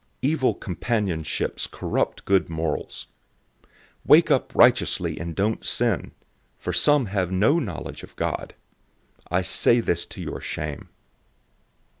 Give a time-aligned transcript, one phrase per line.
[0.23, 3.05] "Evil companionships corrupt good morals."
[3.63, 3.67] 015:034
[4.05, 6.11] Wake up righteously, and don't sin,
[6.57, 8.55] for some have no knowledge of God.
[9.29, 10.89] I say this to your shame.